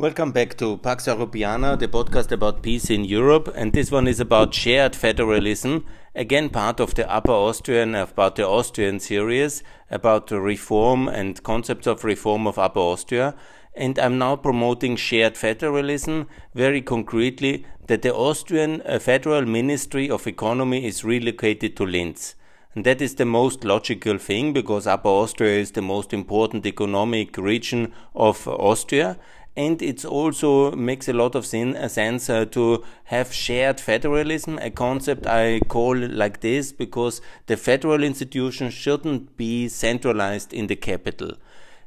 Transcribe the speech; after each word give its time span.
Welcome 0.00 0.30
back 0.30 0.56
to 0.58 0.76
Pax 0.76 1.06
Europeana, 1.06 1.76
the 1.76 1.88
podcast 1.88 2.30
about 2.30 2.62
peace 2.62 2.88
in 2.88 3.04
Europe, 3.04 3.52
and 3.56 3.72
this 3.72 3.90
one 3.90 4.06
is 4.06 4.20
about 4.20 4.54
shared 4.54 4.94
federalism. 4.94 5.86
Again, 6.14 6.50
part 6.50 6.78
of 6.78 6.94
the 6.94 7.10
Upper 7.12 7.32
Austrian, 7.32 7.96
about 7.96 8.36
the 8.36 8.46
Austrian 8.46 9.00
series, 9.00 9.64
about 9.90 10.28
the 10.28 10.38
reform 10.38 11.08
and 11.08 11.42
concepts 11.42 11.88
of 11.88 12.04
reform 12.04 12.46
of 12.46 12.60
Upper 12.60 12.78
Austria. 12.78 13.34
And 13.74 13.98
I'm 13.98 14.18
now 14.18 14.36
promoting 14.36 14.94
shared 14.94 15.36
federalism 15.36 16.28
very 16.54 16.80
concretely 16.80 17.66
that 17.88 18.02
the 18.02 18.14
Austrian 18.14 18.82
uh, 18.82 19.00
Federal 19.00 19.46
Ministry 19.46 20.08
of 20.08 20.28
Economy 20.28 20.86
is 20.86 21.02
relocated 21.02 21.76
to 21.76 21.84
Linz. 21.84 22.36
And 22.76 22.86
that 22.86 23.02
is 23.02 23.16
the 23.16 23.24
most 23.24 23.64
logical 23.64 24.18
thing 24.18 24.52
because 24.52 24.86
Upper 24.86 25.08
Austria 25.08 25.58
is 25.58 25.72
the 25.72 25.82
most 25.82 26.12
important 26.12 26.66
economic 26.66 27.36
region 27.36 27.92
of 28.14 28.46
Austria 28.46 29.18
and 29.58 29.82
it 29.82 30.04
also 30.04 30.70
makes 30.70 31.08
a 31.08 31.12
lot 31.12 31.34
of 31.34 31.44
sin, 31.44 31.74
uh, 31.76 31.88
sense 31.88 32.30
uh, 32.30 32.44
to 32.44 32.84
have 33.04 33.32
shared 33.32 33.80
federalism, 33.80 34.56
a 34.62 34.70
concept 34.70 35.26
I 35.26 35.58
call 35.66 35.96
like 35.96 36.40
this 36.42 36.70
because 36.70 37.20
the 37.46 37.56
federal 37.56 38.04
institutions 38.04 38.72
shouldn't 38.72 39.36
be 39.36 39.66
centralized 39.66 40.54
in 40.54 40.68
the 40.68 40.76
capital. 40.76 41.32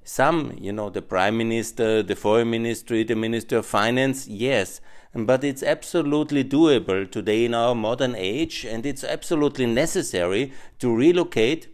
Some, 0.04 0.58
you 0.60 0.74
know, 0.74 0.90
the 0.90 1.02
prime 1.02 1.38
minister, 1.38 2.04
the 2.04 2.18
foreign 2.18 2.50
ministry, 2.50 3.06
the 3.06 3.16
minister 3.16 3.60
of 3.60 3.66
finance, 3.66 4.28
yes, 4.28 4.82
but 5.16 5.42
it's 5.46 5.64
absolutely 5.64 6.44
doable 6.44 7.10
today 7.10 7.46
in 7.46 7.54
our 7.54 7.74
modern 7.74 8.16
age, 8.16 8.66
and 8.66 8.86
it's 8.86 9.06
absolutely 9.06 9.66
necessary 9.66 10.52
to 10.80 10.94
relocate 10.94 11.70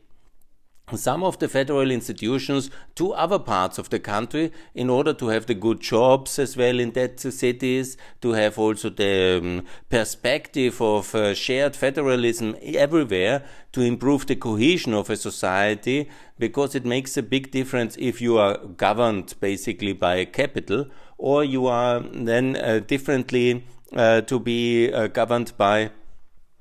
some 0.95 1.21
of 1.21 1.37
the 1.39 1.49
federal 1.49 1.91
institutions 1.91 2.69
to 2.95 3.11
other 3.11 3.39
parts 3.39 3.77
of 3.77 3.89
the 3.89 3.99
country 3.99 4.53
in 4.73 4.89
order 4.89 5.13
to 5.13 5.27
have 5.27 5.45
the 5.45 5.53
good 5.53 5.81
jobs 5.81 6.39
as 6.39 6.55
well 6.55 6.79
in 6.79 6.91
that 6.91 7.19
cities, 7.19 7.97
to 8.21 8.31
have 8.31 8.57
also 8.57 8.89
the 8.89 9.37
um, 9.37 9.65
perspective 9.89 10.81
of 10.81 11.13
uh, 11.13 11.33
shared 11.33 11.75
federalism 11.75 12.55
everywhere, 12.63 13.43
to 13.73 13.81
improve 13.81 14.27
the 14.27 14.35
cohesion 14.35 14.93
of 14.93 15.09
a 15.09 15.17
society, 15.17 16.09
because 16.39 16.73
it 16.73 16.85
makes 16.85 17.17
a 17.17 17.23
big 17.23 17.51
difference 17.51 17.97
if 17.99 18.21
you 18.21 18.37
are 18.37 18.57
governed 18.57 19.35
basically 19.41 19.91
by 19.91 20.15
a 20.15 20.25
capital 20.25 20.85
or 21.17 21.43
you 21.43 21.67
are 21.67 21.99
then 21.99 22.55
uh, 22.55 22.79
differently 22.79 23.65
uh, 23.93 24.21
to 24.21 24.39
be 24.39 24.91
uh, 24.93 25.07
governed 25.07 25.51
by 25.57 25.89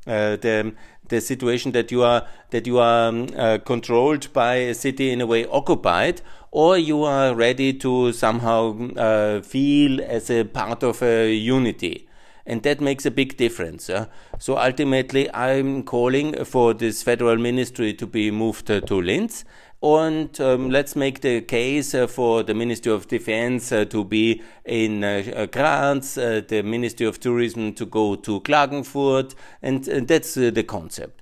uh, 0.07 0.37
the 0.37 0.75
the 1.09 1.21
situation 1.21 1.73
that 1.73 1.91
you 1.91 2.03
are 2.03 2.27
that 2.51 2.67
you 2.67 2.79
are 2.79 3.09
um, 3.09 3.29
uh, 3.37 3.59
controlled 3.59 4.33
by 4.33 4.55
a 4.55 4.75
city 4.75 5.11
in 5.11 5.21
a 5.21 5.27
way 5.27 5.47
occupied 5.47 6.21
or 6.51 6.79
you 6.79 7.03
are 7.05 7.35
ready 7.35 7.73
to 7.73 8.13
somehow 8.13 8.77
uh, 8.97 9.43
feel 9.43 10.01
as 10.03 10.31
a 10.31 10.45
part 10.45 10.83
of 10.83 11.03
a 11.03 11.33
unity 11.33 12.07
and 12.47 12.63
that 12.63 12.81
makes 12.81 13.05
a 13.05 13.11
big 13.11 13.37
difference. 13.37 13.91
Uh. 13.91 14.07
So 14.39 14.57
ultimately, 14.57 15.33
I'm 15.35 15.83
calling 15.83 16.45
for 16.45 16.75
this 16.75 17.03
federal 17.03 17.37
ministry 17.37 17.93
to 17.95 18.07
be 18.07 18.31
moved 18.31 18.71
uh, 18.71 18.81
to 18.83 19.01
Linz. 19.01 19.45
And 19.83 20.41
um, 20.41 20.71
let's 20.71 20.97
make 20.97 21.21
the 21.21 21.43
case 21.43 21.95
uh, 21.95 22.07
for 22.07 22.43
the 22.43 22.55
Ministry 22.55 22.91
of 22.93 23.09
Defense 23.09 23.71
uh, 23.71 23.85
to 23.87 24.05
be 24.05 24.43
in 24.65 25.05
uh, 25.05 25.47
Graz, 25.53 26.17
uh, 26.17 26.41
the 26.49 26.63
Ministry 26.63 27.07
of 27.07 27.21
Tourism 27.21 27.75
to 27.75 27.85
go 27.85 28.17
to 28.17 28.41
Klagenfurt, 28.41 29.35
and, 29.61 29.85
that's 29.85 30.35
the 30.35 30.63
concept. 30.63 31.21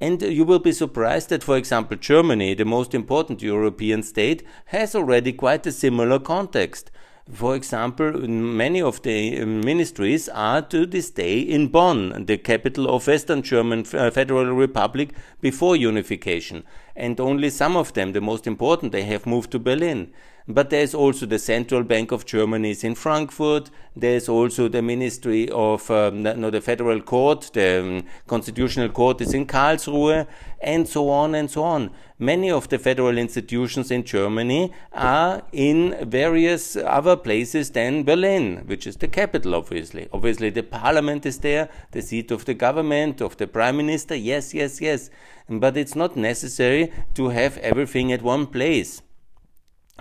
And 0.00 0.20
you 0.20 0.44
will 0.44 0.58
be 0.58 0.72
surprised 0.72 1.30
that, 1.30 1.42
for 1.42 1.56
example, 1.56 1.96
Germany, 1.96 2.52
the 2.54 2.66
most 2.66 2.94
important 2.94 3.40
European 3.40 4.02
state, 4.02 4.42
has 4.66 4.94
already 4.94 5.32
quite 5.32 5.66
a 5.66 5.72
similar 5.72 6.18
context. 6.18 6.90
For 7.32 7.56
example, 7.56 8.28
many 8.28 8.82
of 8.82 9.00
the 9.00 9.40
uh, 9.40 9.46
ministries 9.46 10.28
are 10.28 10.60
to 10.60 10.84
this 10.84 11.08
day 11.08 11.38
in 11.38 11.68
Bonn, 11.68 12.26
the 12.26 12.36
capital 12.36 12.86
of 12.94 13.06
Western 13.06 13.40
German 13.40 13.86
uh, 13.94 14.10
Federal 14.10 14.52
Republic 14.52 15.14
before 15.40 15.74
unification. 15.74 16.64
And 16.94 17.18
only 17.18 17.48
some 17.48 17.78
of 17.78 17.94
them, 17.94 18.12
the 18.12 18.20
most 18.20 18.46
important, 18.46 18.92
they 18.92 19.04
have 19.04 19.24
moved 19.24 19.52
to 19.52 19.58
Berlin. 19.58 20.12
But 20.46 20.68
there's 20.68 20.94
also 20.94 21.24
the 21.24 21.38
Central 21.38 21.82
Bank 21.84 22.12
of 22.12 22.26
Germany 22.26 22.72
is 22.72 22.84
in 22.84 22.94
Frankfurt. 22.94 23.70
There's 23.96 24.28
also 24.28 24.68
the 24.68 24.82
Ministry 24.82 25.48
of, 25.48 25.90
um, 25.90 26.22
no, 26.22 26.50
the 26.50 26.60
Federal 26.60 27.00
Court, 27.00 27.50
the 27.54 27.80
um, 27.80 28.04
Constitutional 28.26 28.90
Court 28.90 29.22
is 29.22 29.32
in 29.32 29.46
Karlsruhe, 29.46 30.26
and 30.60 30.86
so 30.86 31.08
on 31.08 31.34
and 31.34 31.50
so 31.50 31.62
on. 31.62 31.90
Many 32.18 32.50
of 32.50 32.68
the 32.68 32.78
federal 32.78 33.16
institutions 33.16 33.90
in 33.90 34.04
Germany 34.04 34.70
are 34.92 35.42
in 35.52 35.96
various 36.10 36.76
other 36.76 37.16
places 37.16 37.70
than 37.70 38.04
Berlin, 38.04 38.64
which 38.66 38.86
is 38.86 38.98
the 38.98 39.08
capital, 39.08 39.54
obviously. 39.54 40.08
Obviously, 40.12 40.50
the 40.50 40.62
parliament 40.62 41.24
is 41.24 41.38
there, 41.38 41.70
the 41.92 42.02
seat 42.02 42.30
of 42.30 42.44
the 42.44 42.54
government, 42.54 43.22
of 43.22 43.38
the 43.38 43.46
prime 43.46 43.78
minister. 43.78 44.14
Yes, 44.14 44.52
yes, 44.52 44.78
yes. 44.78 45.08
But 45.48 45.78
it's 45.78 45.94
not 45.94 46.18
necessary 46.18 46.92
to 47.14 47.30
have 47.30 47.56
everything 47.58 48.12
at 48.12 48.20
one 48.20 48.46
place 48.46 49.00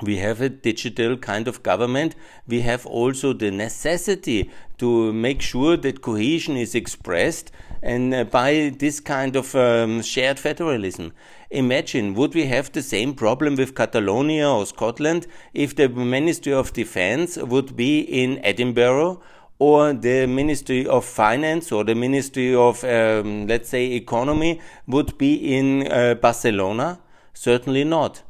we 0.01 0.17
have 0.17 0.41
a 0.41 0.49
digital 0.49 1.17
kind 1.17 1.47
of 1.47 1.61
government. 1.61 2.15
We 2.47 2.61
have 2.61 2.85
also 2.85 3.31
the 3.33 3.51
necessity 3.51 4.49
to 4.79 5.13
make 5.13 5.41
sure 5.41 5.77
that 5.77 6.01
cohesion 6.01 6.57
is 6.57 6.73
expressed 6.73 7.51
and 7.81 8.13
uh, 8.13 8.23
by 8.23 8.73
this 8.79 8.99
kind 8.99 9.35
of 9.35 9.53
um, 9.55 10.01
shared 10.01 10.39
federalism. 10.39 11.13
Imagine, 11.51 12.15
would 12.15 12.33
we 12.33 12.45
have 12.47 12.71
the 12.71 12.81
same 12.81 13.13
problem 13.13 13.55
with 13.55 13.75
Catalonia 13.75 14.49
or 14.49 14.65
Scotland 14.65 15.27
if 15.53 15.75
the 15.75 15.87
Ministry 15.87 16.53
of 16.53 16.73
Defense 16.73 17.37
would 17.37 17.75
be 17.75 17.99
in 17.99 18.43
Edinburgh 18.43 19.21
or 19.59 19.93
the 19.93 20.25
Ministry 20.25 20.87
of 20.87 21.05
Finance 21.05 21.71
or 21.71 21.83
the 21.83 21.93
Ministry 21.93 22.55
of, 22.55 22.83
um, 22.83 23.45
let's 23.45 23.69
say, 23.69 23.91
Economy 23.91 24.59
would 24.87 25.17
be 25.19 25.55
in 25.55 25.87
uh, 25.91 26.15
Barcelona? 26.15 26.99
Certainly 27.33 27.83
not. 27.83 28.23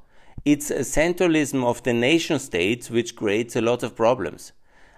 It's 0.46 0.70
a 0.70 0.80
centralism 0.80 1.64
of 1.64 1.84
the 1.84 1.94
nation 1.94 2.38
states 2.38 2.90
which 2.90 3.16
creates 3.16 3.56
a 3.56 3.62
lot 3.62 3.81
of 3.81 3.96
problems. 3.96 4.52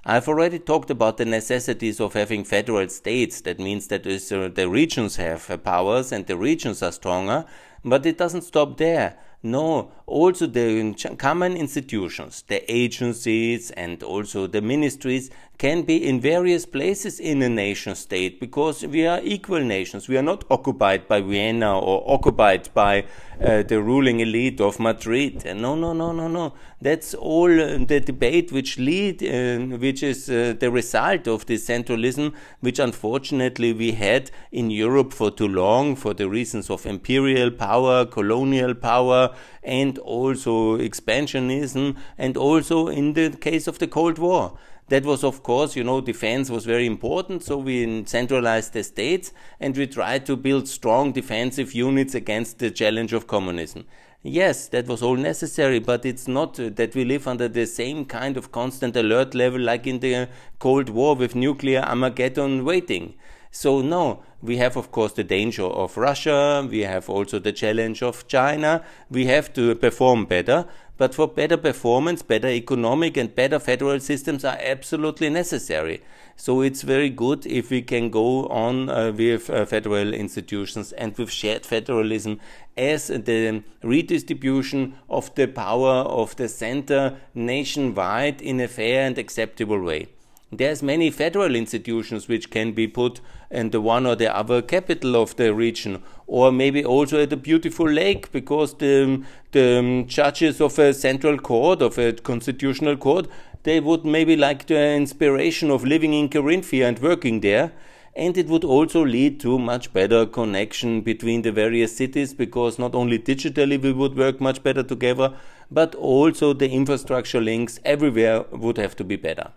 I've 0.04 0.28
already 0.28 0.58
talked 0.58 0.90
about 0.90 1.18
the 1.18 1.26
necessities 1.26 2.00
of 2.00 2.14
having 2.14 2.44
federal 2.44 2.90
states. 2.90 3.42
That 3.42 3.60
means 3.60 3.88
that 3.90 4.08
uh, 4.08 4.48
the 4.48 4.68
regions 4.68 5.18
have 5.18 5.48
uh, 5.52 5.58
powers 5.58 6.12
and 6.12 6.26
the 6.26 6.36
regions 6.36 6.82
are 6.82 6.92
stronger, 6.92 7.46
but 7.84 8.08
it 8.08 8.18
doesn't 8.18 8.42
stop 8.42 8.78
there. 8.78 9.18
No, 9.44 9.92
also 10.08 10.48
the 10.48 10.96
common 11.20 11.56
institutions, 11.56 12.44
the 12.48 12.64
agencies 12.72 13.70
and 13.70 14.02
also 14.02 14.48
the 14.48 14.62
ministries 14.62 15.30
can 15.58 15.84
be 15.84 16.08
in 16.08 16.20
various 16.20 16.66
places 16.66 17.20
in 17.20 17.42
a 17.42 17.50
nation 17.50 17.96
state 17.96 18.40
because 18.40 18.86
we 18.86 19.06
are 19.08 19.20
equal 19.24 19.62
nations. 19.62 20.08
We 20.08 20.18
are 20.18 20.24
not 20.24 20.44
occupied 20.50 21.08
by 21.08 21.22
Vienna 21.22 21.80
or 21.80 22.04
occupied 22.08 22.70
by 22.74 23.06
uh, 23.42 23.64
the 23.64 23.82
ruling 23.82 24.20
elite 24.20 24.62
of 24.62 24.80
Madrid. 24.80 25.46
no, 25.46 25.76
no, 25.76 25.94
no, 25.94 26.12
no, 26.12 26.28
no. 26.28 26.54
That's 26.82 27.14
all 27.14 27.50
uh, 27.50 27.78
the 27.80 28.00
debate 28.00 28.52
which 28.52 28.78
lead, 28.78 29.24
uh, 29.24 29.78
which 29.78 30.04
is 30.04 30.30
uh, 30.30 30.56
the 30.60 30.70
result 30.72 31.28
of 31.28 31.46
this 31.46 31.68
centralism, 31.68 32.34
which 32.60 32.80
unfortunately 32.80 33.74
we 33.74 33.94
had 33.94 34.32
in 34.52 34.70
Europe 34.70 35.14
for 35.14 35.32
too 35.32 35.48
long 35.48 35.96
for 35.96 36.14
the 36.14 36.30
reasons 36.30 36.70
of 36.70 36.86
imperial 36.86 37.52
power, 37.52 38.06
colonial 38.06 38.76
power, 38.76 39.34
and 39.64 39.98
also 40.00 40.78
expansionism, 40.78 41.96
and 42.18 42.38
also 42.38 42.88
in 42.88 43.14
the 43.14 43.30
case 43.32 43.68
of 43.68 43.80
the 43.80 43.88
Cold 43.88 44.20
War. 44.20 44.58
That 44.90 45.04
was, 45.04 45.24
of 45.24 45.42
course, 45.42 45.76
you 45.76 45.84
know, 45.84 46.00
defense 46.00 46.52
was 46.52 46.66
very 46.66 46.86
important, 46.86 47.44
so 47.44 47.58
we 47.58 48.06
centralized 48.06 48.74
the 48.74 48.84
states 48.84 49.34
and 49.60 49.76
we 49.76 49.88
tried 49.88 50.28
to 50.28 50.36
build 50.36 50.68
strong 50.68 51.12
defensive 51.12 51.74
units 51.74 52.14
against 52.14 52.60
the 52.60 52.70
challenge 52.70 53.12
of 53.12 53.26
communism. 53.26 53.86
Yes, 54.22 54.68
that 54.70 54.88
was 54.88 55.04
all 55.04 55.16
necessary, 55.16 55.80
but 55.80 56.06
it's 56.06 56.28
not 56.28 56.60
uh, 56.60 56.70
that 56.76 56.96
we 56.96 57.04
live 57.06 57.28
under 57.28 57.48
the 57.48 57.66
same 57.66 58.06
kind 58.06 58.38
of 58.38 58.52
constant 58.52 58.96
alert 58.96 59.36
level 59.36 59.62
like 59.62 59.86
in 59.86 60.00
the 60.00 60.30
Cold 60.58 60.90
War 60.90 61.16
with 61.16 61.36
nuclear 61.36 61.82
Armageddon 61.82 62.66
waiting. 62.66 63.16
So, 63.52 63.82
no, 63.82 64.24
we 64.42 64.58
have, 64.58 64.76
of 64.78 64.92
course, 64.92 65.14
the 65.14 65.24
danger 65.24 65.64
of 65.64 65.96
Russia, 65.96 66.68
we 66.70 66.82
have 66.82 67.10
also 67.10 67.40
the 67.40 67.54
challenge 67.54 68.04
of 68.04 68.28
China, 68.28 68.84
we 69.10 69.28
have 69.28 69.54
to 69.54 69.76
perform 69.76 70.26
better, 70.26 70.66
but 70.98 71.14
for 71.14 71.28
better 71.28 71.58
performance, 71.58 72.22
better 72.22 72.48
economic 72.48 73.18
and 73.18 73.36
better 73.36 73.60
federal 73.60 74.00
systems 74.00 74.46
are 74.46 74.58
absolutely 74.62 75.30
necessary. 75.30 76.02
So 76.38 76.62
it's 76.62 76.82
very 76.82 77.10
good 77.10 77.46
if 77.46 77.70
we 77.70 77.82
can 77.82 78.10
go 78.10 78.48
on 78.48 78.90
uh, 78.90 79.12
with 79.12 79.50
uh, 79.50 79.66
federal 79.66 80.14
institutions 80.14 80.92
and 80.94 81.18
with 81.18 81.32
shared 81.32 81.66
federalism 81.66 82.40
as 82.78 83.08
the 83.08 83.64
redistribution 83.84 84.96
of 85.10 85.34
the 85.36 85.48
power 85.48 86.04
of 86.04 86.36
the 86.36 86.50
center 86.50 87.18
nationwide 87.34 88.42
in 88.42 88.60
a 88.60 88.68
fair 88.68 89.08
and 89.08 89.18
acceptable 89.18 89.82
way. 89.82 90.08
There's 90.52 90.84
many 90.84 91.10
federal 91.10 91.56
institutions 91.56 92.28
which 92.28 92.52
can 92.52 92.74
be 92.74 92.88
put 92.88 93.20
in 93.50 93.72
the 93.72 93.82
one 93.82 94.06
or 94.06 94.16
the 94.16 94.34
other 94.34 94.62
capital 94.62 95.16
of 95.16 95.36
the 95.38 95.54
region, 95.54 96.04
or 96.28 96.52
maybe 96.52 96.86
also 96.86 97.20
at 97.20 97.34
a 97.34 97.38
beautiful 97.38 97.90
lake, 97.90 98.32
because 98.32 98.76
the, 98.76 99.24
the 99.54 100.06
judges 100.08 100.62
of 100.62 100.78
a 100.78 100.94
central 100.94 101.40
court, 101.40 101.82
of 101.82 101.98
a 101.98 102.14
constitutional 102.14 102.96
court, 102.96 103.28
they 103.64 103.80
would 103.80 104.06
maybe 104.06 104.36
like 104.36 104.68
the 104.68 104.94
inspiration 104.94 105.72
of 105.72 105.84
living 105.84 106.14
in 106.14 106.30
Carinthia 106.30 106.88
and 106.88 107.00
working 107.00 107.42
there. 107.42 107.72
And 108.16 108.38
it 108.38 108.48
would 108.48 108.64
also 108.64 109.04
lead 109.04 109.40
to 109.42 109.58
much 109.58 109.92
better 109.92 110.28
connection 110.28 111.02
between 111.02 111.42
the 111.42 111.52
various 111.52 111.98
cities 111.98 112.34
because 112.36 112.78
not 112.78 112.94
only 112.94 113.18
digitally 113.18 113.82
we 113.82 113.92
would 113.92 114.16
work 114.16 114.40
much 114.40 114.62
better 114.62 114.84
together, 114.84 115.36
but 115.72 115.96
also 115.96 116.54
the 116.54 116.70
infrastructure 116.70 117.42
links 117.42 117.80
everywhere 117.84 118.46
would 118.52 118.78
have 118.78 118.96
to 118.98 119.04
be 119.04 119.16
better. 119.16 119.52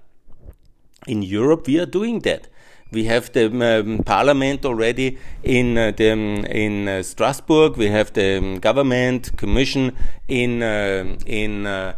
In 1.06 1.22
Europe, 1.22 1.66
we 1.66 1.78
are 1.78 1.86
doing 1.86 2.20
that. 2.20 2.48
We 2.90 3.04
have 3.04 3.32
the 3.32 3.46
um, 3.46 4.02
parliament 4.02 4.64
already 4.64 5.18
in 5.42 5.76
uh, 5.76 5.92
the, 5.94 6.12
um, 6.12 6.44
in 6.46 6.88
uh, 6.88 7.02
Strasbourg. 7.02 7.76
We 7.76 7.88
have 7.88 8.12
the 8.14 8.38
um, 8.38 8.58
government 8.60 9.36
commission 9.36 9.94
in 10.26 10.62
uh, 10.62 11.16
in 11.26 11.66
uh, 11.66 11.96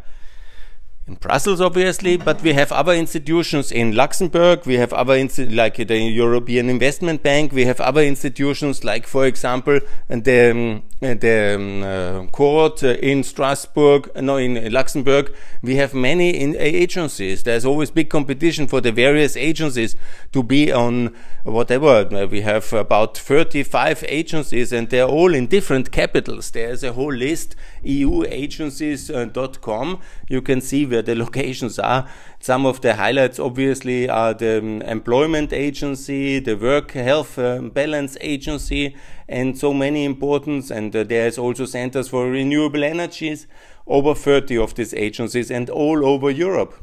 in 1.07 1.15
Brussels, 1.15 1.61
obviously, 1.61 2.17
but 2.17 2.43
we 2.43 2.53
have 2.55 2.73
other 2.73 2.93
institutions 2.93 3.73
in 3.73 3.95
Luxembourg. 3.95 4.67
We 4.67 4.75
have 4.75 4.93
other 4.93 5.17
like 5.51 5.77
the 5.77 5.99
European 5.99 6.69
Investment 6.69 7.23
Bank. 7.23 7.53
We 7.53 7.65
have 7.67 7.81
other 7.81 8.03
institutions 8.03 8.85
like, 8.85 9.07
for 9.07 9.27
example, 9.27 9.81
the 10.09 10.51
um, 10.51 10.83
the 11.01 11.55
um, 11.55 11.83
uh, 11.83 12.27
court 12.27 12.83
in 12.83 13.23
Strasbourg, 13.23 14.11
no, 14.17 14.37
in 14.37 14.71
Luxembourg. 14.71 15.33
We 15.63 15.77
have 15.77 15.95
many 15.95 16.29
in, 16.31 16.55
agencies. 16.59 17.43
There's 17.43 17.65
always 17.65 17.91
big 17.91 18.11
competition 18.11 18.67
for 18.67 18.83
the 18.83 18.93
various 18.93 19.35
agencies 19.37 19.97
to 20.33 20.43
be 20.43 20.71
on 20.71 21.17
whatever. 21.45 22.05
We 22.27 22.43
have 22.43 22.71
about 22.75 23.17
35 23.17 24.05
agencies, 24.09 24.73
and 24.73 24.91
they're 24.91 25.07
all 25.07 25.35
in 25.35 25.47
different 25.47 25.91
capitals. 25.91 26.51
There's 26.51 26.85
a 26.85 26.93
whole 26.93 27.15
list, 27.15 27.57
euagencies.com. 27.83 30.01
You 30.29 30.43
can 30.43 30.61
see 30.61 30.85
where 30.85 31.03
the 31.03 31.15
locations 31.17 31.79
are. 31.79 32.07
Some 32.43 32.65
of 32.65 32.81
the 32.81 32.95
highlights 32.95 33.39
obviously 33.39 34.09
are 34.09 34.33
the 34.33 34.59
um, 34.59 34.83
employment 34.83 35.53
agency, 35.53 36.41
the 36.41 36.57
work 36.57 36.93
health 36.93 37.39
um, 37.39 37.69
balance 37.69 38.17
agency, 38.21 38.97
and 39.31 39.57
so 39.57 39.73
many 39.73 40.05
important. 40.05 40.71
And 40.71 40.95
uh, 40.95 41.05
there 41.05 41.27
is 41.27 41.39
also 41.39 41.65
centers 41.65 42.09
for 42.09 42.29
renewable 42.29 42.85
energies, 42.85 43.47
over 43.87 44.15
30 44.15 44.59
of 44.59 44.75
these 44.75 44.93
agencies, 44.93 45.51
and 45.51 45.71
all 45.71 46.05
over 46.05 46.31
Europe. 46.31 46.75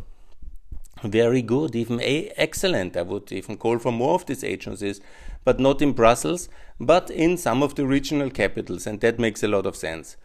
Very 1.04 1.44
good, 1.44 1.76
even 1.76 2.02
a 2.02 2.32
excellent. 2.38 2.98
I 2.98 3.04
would 3.04 3.32
even 3.32 3.58
call 3.58 3.78
for 3.78 3.92
more 3.92 4.16
of 4.16 4.26
these 4.26 4.44
agencies, 4.44 5.00
but 5.44 5.60
not 5.60 5.82
in 5.82 5.92
Brussels, 5.92 6.50
but 6.80 7.12
in 7.12 7.38
some 7.38 7.62
of 7.62 7.76
the 7.76 7.86
regional 7.86 8.32
capitals, 8.32 8.88
and 8.88 9.00
that 9.02 9.20
makes 9.20 9.44
a 9.44 9.48
lot 9.48 9.68
of 9.68 9.76
sense. 9.76 10.18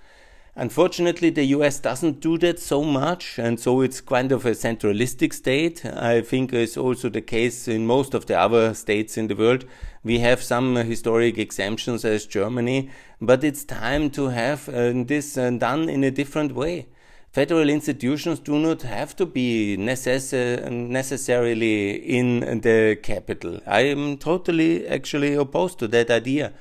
Unfortunately, 0.54 1.30
the 1.30 1.46
US 1.56 1.80
doesn't 1.80 2.20
do 2.20 2.36
that 2.38 2.58
so 2.58 2.84
much, 2.84 3.38
and 3.38 3.58
so 3.58 3.80
it's 3.80 4.02
kind 4.02 4.32
of 4.32 4.44
a 4.44 4.54
centralistic 4.54 5.32
state. 5.32 5.82
I 5.86 6.20
think 6.20 6.52
is 6.52 6.76
also 6.76 7.08
the 7.08 7.22
case 7.22 7.68
in 7.68 7.86
most 7.86 8.12
of 8.12 8.26
the 8.26 8.38
other 8.38 8.74
states 8.74 9.16
in 9.16 9.28
the 9.28 9.34
world. 9.34 9.64
We 10.04 10.18
have 10.18 10.42
some 10.42 10.76
historic 10.76 11.38
exemptions 11.38 12.04
as 12.04 12.26
Germany, 12.26 12.90
but 13.18 13.42
it's 13.42 13.64
time 13.64 14.10
to 14.10 14.28
have 14.28 14.68
uh, 14.68 14.92
this 15.06 15.38
uh, 15.38 15.48
done 15.52 15.88
in 15.88 16.04
a 16.04 16.10
different 16.10 16.54
way. 16.54 16.88
Federal 17.30 17.70
institutions 17.70 18.38
do 18.38 18.58
not 18.58 18.82
have 18.82 19.16
to 19.16 19.24
be 19.24 19.78
necess 19.78 20.34
necessarily 20.70 21.92
in 21.94 22.60
the 22.60 22.98
capital. 23.02 23.58
I 23.66 23.86
am 23.86 24.18
totally 24.18 24.86
actually 24.86 25.32
opposed 25.32 25.78
to 25.78 25.88
that 25.88 26.10
idea. 26.10 26.52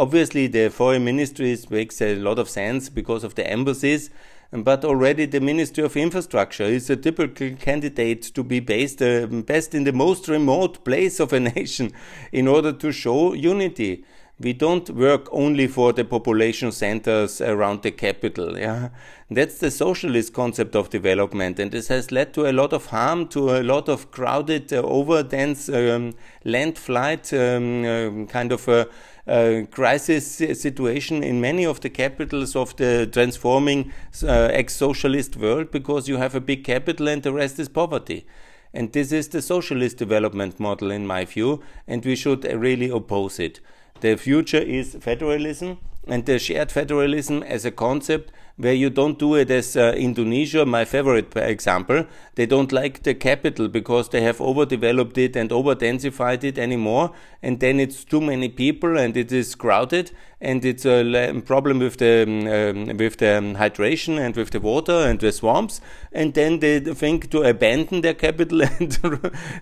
Obviously, 0.00 0.46
the 0.46 0.70
foreign 0.70 1.04
ministries 1.04 1.68
makes 1.68 2.00
a 2.00 2.16
lot 2.16 2.38
of 2.38 2.48
sense 2.48 2.88
because 2.88 3.22
of 3.22 3.34
the 3.34 3.46
embassies, 3.46 4.08
but 4.50 4.82
already 4.82 5.26
the 5.26 5.42
Ministry 5.42 5.84
of 5.84 5.94
Infrastructure 5.94 6.64
is 6.64 6.88
a 6.88 6.96
typical 6.96 7.50
candidate 7.56 8.22
to 8.22 8.42
be 8.42 8.60
based 8.60 9.02
uh, 9.02 9.26
best 9.26 9.74
in 9.74 9.84
the 9.84 9.92
most 9.92 10.26
remote 10.26 10.86
place 10.86 11.20
of 11.20 11.34
a 11.34 11.40
nation 11.54 11.92
in 12.32 12.48
order 12.48 12.72
to 12.72 12.90
show 12.92 13.34
unity. 13.34 14.02
We 14.40 14.54
don't 14.54 14.88
work 14.88 15.28
only 15.32 15.66
for 15.66 15.92
the 15.92 16.02
population 16.02 16.72
centers 16.72 17.42
around 17.42 17.82
the 17.82 17.90
capital. 17.90 18.58
Yeah? 18.58 18.88
That's 19.30 19.58
the 19.58 19.70
socialist 19.70 20.32
concept 20.32 20.74
of 20.74 20.88
development, 20.88 21.58
and 21.58 21.70
this 21.70 21.88
has 21.88 22.10
led 22.10 22.32
to 22.34 22.48
a 22.48 22.52
lot 22.52 22.72
of 22.72 22.86
harm, 22.86 23.28
to 23.28 23.50
a 23.50 23.62
lot 23.62 23.90
of 23.90 24.10
crowded, 24.10 24.72
uh, 24.72 24.76
over 24.78 25.22
dense 25.22 25.68
um, 25.68 26.14
land 26.42 26.78
flight, 26.78 27.30
um, 27.34 27.84
uh, 27.84 28.24
kind 28.26 28.50
of 28.50 28.66
a 28.66 28.88
uh, 29.26 29.66
crisis 29.70 30.26
situation 30.36 31.22
in 31.22 31.38
many 31.38 31.66
of 31.66 31.82
the 31.82 31.90
capitals 31.90 32.56
of 32.56 32.74
the 32.76 33.06
transforming 33.12 33.92
uh, 34.22 34.48
ex-socialist 34.52 35.36
world 35.36 35.70
because 35.70 36.08
you 36.08 36.16
have 36.16 36.34
a 36.34 36.40
big 36.40 36.64
capital 36.64 37.08
and 37.08 37.22
the 37.22 37.32
rest 37.32 37.58
is 37.58 37.68
poverty. 37.68 38.26
And 38.72 38.92
this 38.92 39.12
is 39.12 39.28
the 39.28 39.42
socialist 39.42 39.98
development 39.98 40.58
model 40.58 40.90
in 40.90 41.06
my 41.06 41.26
view, 41.26 41.62
and 41.86 42.02
we 42.04 42.16
should 42.16 42.44
really 42.44 42.88
oppose 42.88 43.38
it. 43.38 43.60
The 44.00 44.16
future 44.16 44.58
is 44.58 44.96
federalism 45.00 45.78
and 46.06 46.24
the 46.24 46.38
shared 46.38 46.72
federalism 46.72 47.42
as 47.42 47.64
a 47.64 47.70
concept 47.70 48.32
where 48.56 48.74
you 48.74 48.90
don't 48.90 49.18
do 49.18 49.34
it 49.36 49.50
as 49.50 49.76
uh, 49.76 49.94
Indonesia, 49.96 50.66
my 50.66 50.84
favorite 50.84 51.34
example. 51.36 52.04
They 52.34 52.44
don't 52.46 52.72
like 52.72 53.02
the 53.02 53.14
capital 53.14 53.68
because 53.68 54.10
they 54.10 54.20
have 54.22 54.40
overdeveloped 54.40 55.16
it 55.16 55.34
and 55.34 55.50
overdensified 55.50 56.44
it 56.44 56.58
anymore, 56.58 57.12
and 57.42 57.60
then 57.60 57.80
it's 57.80 58.04
too 58.04 58.20
many 58.20 58.48
people 58.50 58.98
and 58.98 59.16
it 59.16 59.32
is 59.32 59.54
crowded, 59.54 60.10
and 60.40 60.62
it's 60.64 60.84
a 60.84 61.42
problem 61.46 61.78
with 61.78 61.96
the 61.98 62.22
um, 62.24 62.96
with 62.98 63.16
the 63.16 63.38
um, 63.38 63.56
hydration 63.56 64.18
and 64.18 64.36
with 64.36 64.50
the 64.50 64.60
water 64.60 64.92
and 65.08 65.20
the 65.20 65.32
swamps, 65.32 65.80
and 66.12 66.34
then 66.34 66.60
they 66.60 66.80
think 66.80 67.30
to 67.30 67.42
abandon 67.42 68.02
their 68.02 68.14
capital 68.14 68.62
and 68.78 68.92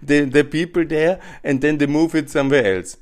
the 0.03 0.25
the 0.25 0.45
people 0.45 0.85
there, 0.85 1.21
and 1.45 1.61
then 1.61 1.79
they 1.79 1.87
move 1.87 2.17
it 2.17 2.31
somewhere 2.31 2.77
else. 2.77 2.97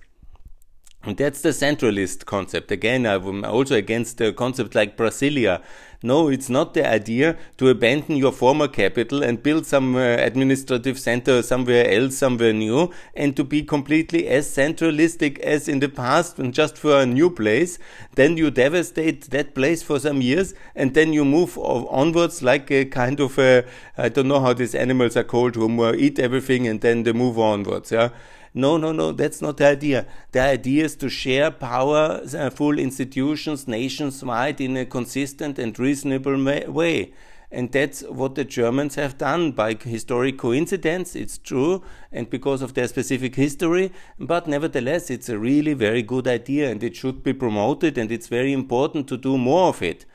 And 1.06 1.16
that's 1.16 1.40
the 1.40 1.50
centralist 1.50 2.24
concept. 2.24 2.72
Again, 2.72 3.06
I'm 3.06 3.44
also 3.44 3.76
against 3.76 4.20
a 4.20 4.32
concept 4.32 4.74
like 4.74 4.96
Brasilia. 4.96 5.62
No, 6.02 6.28
it's 6.28 6.48
not 6.50 6.74
the 6.74 6.84
idea 6.84 7.36
to 7.58 7.68
abandon 7.68 8.16
your 8.16 8.32
former 8.32 8.66
capital 8.66 9.22
and 9.22 9.40
build 9.40 9.66
some 9.66 9.94
uh, 9.94 10.00
administrative 10.00 10.98
center 10.98 11.42
somewhere 11.42 11.88
else, 11.88 12.18
somewhere 12.18 12.52
new, 12.52 12.92
and 13.14 13.36
to 13.36 13.44
be 13.44 13.62
completely 13.62 14.26
as 14.26 14.48
centralistic 14.48 15.38
as 15.38 15.68
in 15.68 15.78
the 15.78 15.88
past 15.88 16.40
and 16.40 16.52
just 16.52 16.76
for 16.76 17.00
a 17.00 17.06
new 17.06 17.30
place. 17.30 17.78
Then 18.16 18.36
you 18.36 18.50
devastate 18.50 19.30
that 19.30 19.54
place 19.54 19.84
for 19.84 20.00
some 20.00 20.20
years 20.20 20.54
and 20.74 20.92
then 20.94 21.12
you 21.12 21.24
move 21.24 21.56
onwards 21.56 22.42
like 22.42 22.68
a 22.72 22.84
kind 22.84 23.20
of 23.20 23.38
a, 23.38 23.64
I 23.96 24.08
don't 24.08 24.26
know 24.26 24.40
how 24.40 24.54
these 24.54 24.74
animals 24.74 25.16
are 25.16 25.24
called, 25.24 25.54
who 25.54 25.94
eat 25.94 26.18
everything 26.18 26.66
and 26.66 26.80
then 26.80 27.04
they 27.04 27.12
move 27.12 27.38
onwards. 27.38 27.92
Yeah. 27.92 28.08
No, 28.56 28.78
no, 28.78 28.90
no, 28.90 29.12
that's 29.12 29.42
not 29.42 29.58
the 29.58 29.66
idea. 29.66 30.06
The 30.32 30.40
idea 30.40 30.86
is 30.86 30.96
to 30.96 31.10
share 31.10 31.50
powerful 31.50 32.68
uh, 32.68 32.78
institutions 32.78 33.68
nations-wide 33.68 34.62
in 34.62 34.78
a 34.78 34.86
consistent 34.86 35.58
and 35.58 35.78
reasonable 35.78 36.42
way. 36.72 37.12
And 37.52 37.70
that's 37.70 38.00
what 38.00 38.34
the 38.34 38.46
Germans 38.46 38.94
have 38.94 39.18
done 39.18 39.52
by 39.52 39.74
historic 39.74 40.38
coincidence. 40.38 41.14
It's 41.14 41.36
true, 41.36 41.84
and 42.10 42.30
because 42.30 42.62
of 42.62 42.72
their 42.72 42.88
specific 42.88 43.34
history. 43.34 43.92
But 44.18 44.48
nevertheless, 44.48 45.10
it's 45.10 45.28
a 45.28 45.38
really 45.38 45.74
very 45.74 46.02
good 46.02 46.26
idea, 46.26 46.70
and 46.70 46.82
it 46.82 46.96
should 46.96 47.22
be 47.22 47.34
promoted, 47.34 47.98
and 47.98 48.10
it's 48.10 48.28
very 48.28 48.54
important 48.54 49.06
to 49.08 49.18
do 49.18 49.36
more 49.36 49.68
of 49.68 49.82
it. 49.82 50.06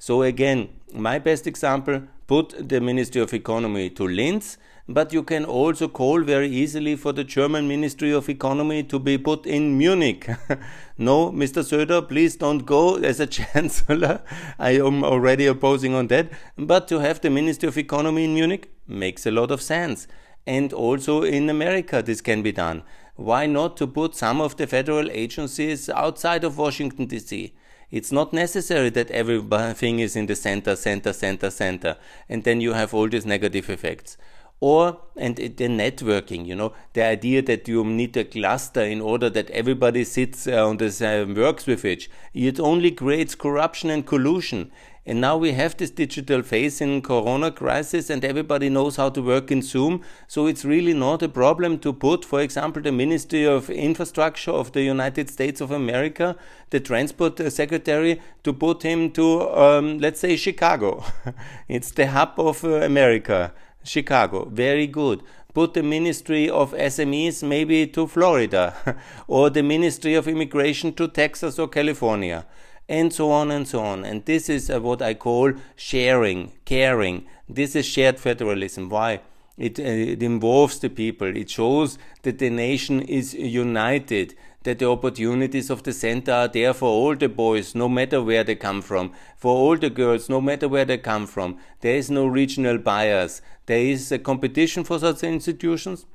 So, 0.00 0.22
again, 0.22 0.70
my 0.92 1.20
best 1.20 1.46
example 1.46 2.02
put 2.26 2.68
the 2.68 2.80
Ministry 2.80 3.20
of 3.20 3.32
Economy 3.32 3.90
to 3.90 4.08
Linz 4.08 4.58
but 4.92 5.12
you 5.12 5.22
can 5.22 5.44
also 5.44 5.86
call 5.86 6.22
very 6.22 6.48
easily 6.48 6.96
for 6.96 7.12
the 7.12 7.22
German 7.22 7.68
Ministry 7.68 8.10
of 8.12 8.28
Economy 8.28 8.82
to 8.82 8.98
be 8.98 9.16
put 9.18 9.46
in 9.46 9.78
Munich. 9.78 10.28
no, 10.98 11.30
Mr. 11.30 11.62
Söder, 11.62 12.08
please 12.08 12.34
don't 12.34 12.66
go 12.66 12.96
as 12.96 13.20
a 13.20 13.26
chancellor. 13.38 14.20
I 14.58 14.72
am 14.72 15.04
already 15.04 15.46
opposing 15.46 15.94
on 15.94 16.08
that. 16.08 16.32
But 16.58 16.88
to 16.88 16.98
have 16.98 17.20
the 17.20 17.30
Ministry 17.30 17.68
of 17.68 17.78
Economy 17.78 18.24
in 18.24 18.34
Munich 18.34 18.68
makes 18.88 19.26
a 19.26 19.30
lot 19.30 19.52
of 19.52 19.62
sense. 19.62 20.08
And 20.44 20.72
also 20.72 21.22
in 21.22 21.48
America, 21.48 22.02
this 22.02 22.20
can 22.20 22.42
be 22.42 22.50
done. 22.50 22.82
Why 23.14 23.46
not 23.46 23.76
to 23.76 23.86
put 23.86 24.16
some 24.16 24.40
of 24.40 24.56
the 24.56 24.66
federal 24.66 25.08
agencies 25.12 25.88
outside 25.88 26.42
of 26.42 26.58
Washington, 26.58 27.06
D.C.? 27.06 27.52
It's 27.90 28.12
not 28.12 28.32
necessary 28.32 28.90
that 28.90 29.10
everything 29.10 29.98
is 29.98 30.14
in 30.14 30.26
the 30.26 30.36
center, 30.36 30.76
center, 30.76 31.12
center, 31.12 31.50
center, 31.50 31.96
and 32.28 32.44
then 32.44 32.60
you 32.60 32.72
have 32.72 32.94
all 32.94 33.08
these 33.08 33.26
negative 33.26 33.68
effects. 33.68 34.16
Or 34.62 35.00
and 35.16 35.36
the 35.36 35.50
networking 35.50 36.44
you 36.44 36.54
know 36.54 36.74
the 36.92 37.02
idea 37.02 37.40
that 37.40 37.66
you 37.66 37.82
need 37.82 38.14
a 38.18 38.24
cluster 38.24 38.82
in 38.82 39.00
order 39.00 39.30
that 39.30 39.48
everybody 39.52 40.04
sits 40.04 40.46
uh, 40.46 40.68
on 40.68 40.76
this 40.76 41.00
uh, 41.00 41.24
works 41.34 41.66
with 41.66 41.82
it. 41.86 42.08
It 42.34 42.60
only 42.60 42.90
creates 42.90 43.34
corruption 43.34 43.88
and 43.88 44.06
collusion 44.06 44.70
and 45.06 45.20
now 45.20 45.36
we 45.36 45.52
have 45.52 45.76
this 45.76 45.90
digital 45.90 46.42
phase 46.42 46.80
in 46.80 47.00
corona 47.00 47.50
crisis 47.50 48.10
and 48.10 48.24
everybody 48.24 48.68
knows 48.68 48.96
how 48.96 49.08
to 49.08 49.22
work 49.22 49.50
in 49.50 49.62
zoom 49.62 50.02
so 50.26 50.46
it's 50.46 50.64
really 50.64 50.94
not 50.94 51.22
a 51.22 51.28
problem 51.28 51.78
to 51.78 51.92
put 51.92 52.24
for 52.24 52.40
example 52.40 52.82
the 52.82 52.92
ministry 52.92 53.44
of 53.44 53.70
infrastructure 53.70 54.50
of 54.50 54.72
the 54.72 54.82
united 54.82 55.30
states 55.30 55.60
of 55.60 55.70
america 55.70 56.36
the 56.70 56.80
transport 56.80 57.40
secretary 57.52 58.20
to 58.42 58.52
put 58.52 58.82
him 58.82 59.10
to 59.10 59.48
um, 59.50 59.98
let's 59.98 60.20
say 60.20 60.36
chicago 60.36 61.04
it's 61.68 61.92
the 61.92 62.06
hub 62.06 62.34
of 62.38 62.64
uh, 62.64 62.68
america 62.82 63.52
Chicago. 63.82 64.46
Very 64.46 64.86
good. 64.86 65.22
Put 65.54 65.74
the 65.74 65.82
Ministry 65.82 66.48
of 66.48 66.72
SMEs 66.72 67.42
maybe 67.42 67.86
to 67.88 68.06
Florida, 68.06 68.96
or 69.26 69.50
the 69.50 69.62
Ministry 69.62 70.14
of 70.14 70.28
Immigration 70.28 70.92
to 70.94 71.08
Texas 71.08 71.58
or 71.58 71.66
California, 71.68 72.46
and 72.90 73.12
so 73.12 73.30
on 73.30 73.52
and 73.52 73.66
so 73.66 73.80
on. 73.80 74.04
And 74.04 74.24
this 74.26 74.48
is 74.48 74.68
uh, 74.68 74.80
what 74.80 75.00
I 75.00 75.14
call 75.14 75.52
sharing, 75.76 76.52
caring. 76.64 77.24
This 77.48 77.76
is 77.76 77.86
shared 77.86 78.18
federalism. 78.18 78.88
Why? 78.88 79.20
It, 79.56 79.78
uh, 79.78 79.84
it 79.84 80.22
involves 80.22 80.80
the 80.80 80.90
people. 80.90 81.36
It 81.36 81.48
shows 81.48 81.98
that 82.22 82.40
the 82.40 82.50
nation 82.50 83.00
is 83.00 83.32
united, 83.32 84.34
that 84.64 84.80
the 84.80 84.88
opportunities 84.88 85.70
of 85.70 85.84
the 85.84 85.92
center 85.92 86.32
are 86.32 86.48
there 86.48 86.74
for 86.74 86.88
all 86.88 87.14
the 87.14 87.28
boys, 87.28 87.76
no 87.76 87.88
matter 87.88 88.20
where 88.20 88.42
they 88.42 88.56
come 88.56 88.82
from, 88.82 89.12
for 89.36 89.54
all 89.54 89.76
the 89.76 89.90
girls, 89.90 90.28
no 90.28 90.40
matter 90.40 90.66
where 90.66 90.84
they 90.84 90.98
come 90.98 91.28
from. 91.28 91.58
There 91.82 91.94
is 91.94 92.10
no 92.10 92.26
regional 92.26 92.78
bias. 92.78 93.40
There 93.66 93.84
is 93.84 94.10
a 94.10 94.18
competition 94.18 94.82
for 94.82 94.98
such 94.98 95.22
institutions. 95.22 96.06